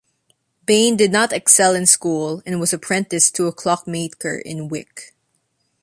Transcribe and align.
Bain 0.65 0.97
did 0.97 1.11
not 1.11 1.31
excel 1.31 1.75
in 1.75 1.85
school 1.85 2.41
and 2.43 2.59
was 2.59 2.73
apprenticed 2.73 3.35
to 3.35 3.45
a 3.45 3.51
clockmaker 3.53 4.35
in 4.39 4.67
Wick. 4.67 5.13